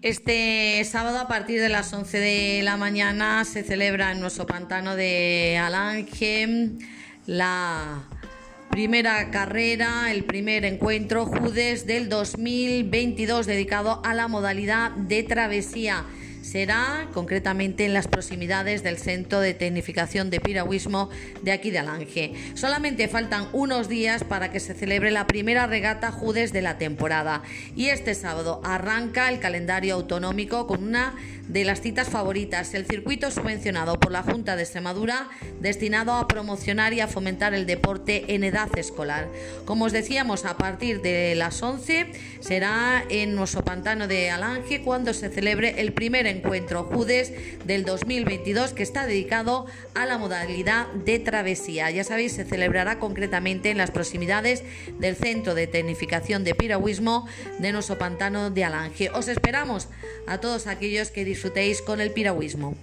[0.00, 4.94] Este sábado a partir de las 11 de la mañana se celebra en nuestro pantano
[4.94, 6.70] de Alange
[7.26, 8.04] la
[8.70, 16.04] primera carrera, el primer encuentro Judes del 2022 dedicado a la modalidad de travesía
[16.48, 21.10] será concretamente en las proximidades del Centro de Tecnificación de Piragüismo
[21.42, 22.32] de aquí de Alange.
[22.54, 27.42] Solamente faltan unos días para que se celebre la primera regata Judes de la temporada
[27.76, 31.14] y este sábado arranca el calendario autonómico con una
[31.48, 35.28] de las citas favoritas, el circuito subvencionado por la Junta de Extremadura
[35.60, 39.28] destinado a promocionar y a fomentar el deporte en edad escolar.
[39.64, 45.12] Como os decíamos, a partir de las 11 será en nuestro pantano de Alange cuando
[45.12, 47.32] se celebre el primer encuentro Judes
[47.64, 51.90] del 2022 que está dedicado a la modalidad de travesía.
[51.90, 54.62] Ya sabéis, se celebrará concretamente en las proximidades
[54.98, 57.26] del Centro de Tecnificación de Piragüismo
[57.58, 59.10] de nuestro pantano de Alange.
[59.10, 59.88] Os esperamos
[60.26, 62.74] a todos aquellos que disfrutéis con el piragüismo.